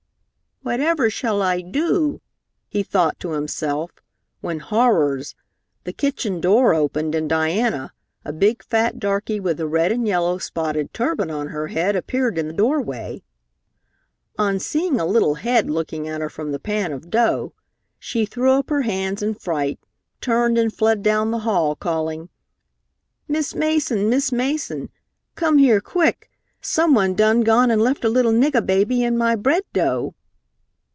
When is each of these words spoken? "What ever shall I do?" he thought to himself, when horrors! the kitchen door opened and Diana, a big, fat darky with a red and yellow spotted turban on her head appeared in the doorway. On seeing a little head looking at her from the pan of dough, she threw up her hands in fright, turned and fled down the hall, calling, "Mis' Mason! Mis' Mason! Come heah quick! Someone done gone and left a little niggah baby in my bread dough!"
"What 0.63 0.79
ever 0.79 1.09
shall 1.09 1.41
I 1.41 1.61
do?" 1.61 2.21
he 2.69 2.83
thought 2.83 3.19
to 3.21 3.31
himself, 3.31 3.89
when 4.41 4.59
horrors! 4.59 5.33
the 5.85 5.91
kitchen 5.91 6.39
door 6.39 6.75
opened 6.75 7.15
and 7.15 7.27
Diana, 7.27 7.93
a 8.23 8.31
big, 8.31 8.61
fat 8.63 8.99
darky 8.99 9.39
with 9.39 9.59
a 9.59 9.65
red 9.65 9.91
and 9.91 10.07
yellow 10.07 10.37
spotted 10.37 10.93
turban 10.93 11.31
on 11.31 11.47
her 11.47 11.69
head 11.69 11.95
appeared 11.95 12.37
in 12.37 12.45
the 12.45 12.53
doorway. 12.53 13.23
On 14.37 14.59
seeing 14.59 14.99
a 14.99 15.05
little 15.05 15.33
head 15.33 15.67
looking 15.67 16.07
at 16.07 16.21
her 16.21 16.29
from 16.29 16.51
the 16.51 16.59
pan 16.59 16.91
of 16.93 17.09
dough, 17.09 17.53
she 17.97 18.23
threw 18.27 18.51
up 18.51 18.69
her 18.69 18.83
hands 18.83 19.23
in 19.23 19.33
fright, 19.33 19.79
turned 20.21 20.59
and 20.59 20.71
fled 20.71 21.01
down 21.01 21.31
the 21.31 21.39
hall, 21.39 21.75
calling, 21.75 22.29
"Mis' 23.27 23.55
Mason! 23.55 24.11
Mis' 24.11 24.31
Mason! 24.31 24.89
Come 25.33 25.57
heah 25.57 25.81
quick! 25.81 26.29
Someone 26.61 27.15
done 27.15 27.41
gone 27.41 27.71
and 27.71 27.81
left 27.81 28.05
a 28.05 28.09
little 28.09 28.31
niggah 28.31 28.63
baby 28.67 29.03
in 29.03 29.17
my 29.17 29.35
bread 29.35 29.63
dough!" 29.73 30.13